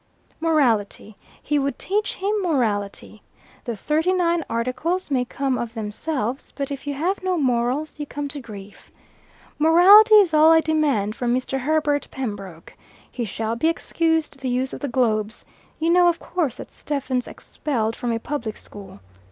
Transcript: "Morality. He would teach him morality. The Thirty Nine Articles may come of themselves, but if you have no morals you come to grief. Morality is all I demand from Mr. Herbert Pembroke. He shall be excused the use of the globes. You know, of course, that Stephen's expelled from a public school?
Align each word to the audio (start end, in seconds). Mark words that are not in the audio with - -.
"Morality. 0.39 1.15
He 1.43 1.59
would 1.59 1.77
teach 1.77 2.15
him 2.15 2.41
morality. 2.41 3.21
The 3.65 3.75
Thirty 3.75 4.13
Nine 4.13 4.43
Articles 4.49 5.11
may 5.11 5.25
come 5.25 5.59
of 5.59 5.75
themselves, 5.75 6.51
but 6.55 6.71
if 6.71 6.87
you 6.87 6.95
have 6.95 7.21
no 7.21 7.37
morals 7.37 7.99
you 7.99 8.07
come 8.07 8.27
to 8.29 8.41
grief. 8.41 8.91
Morality 9.59 10.15
is 10.15 10.33
all 10.33 10.51
I 10.51 10.59
demand 10.59 11.15
from 11.15 11.35
Mr. 11.35 11.59
Herbert 11.59 12.07
Pembroke. 12.09 12.73
He 13.11 13.25
shall 13.25 13.55
be 13.55 13.67
excused 13.67 14.39
the 14.39 14.49
use 14.49 14.73
of 14.73 14.79
the 14.79 14.87
globes. 14.87 15.45
You 15.77 15.91
know, 15.91 16.07
of 16.07 16.17
course, 16.17 16.57
that 16.57 16.71
Stephen's 16.71 17.27
expelled 17.27 17.95
from 17.95 18.11
a 18.11 18.17
public 18.17 18.57
school? 18.57 19.01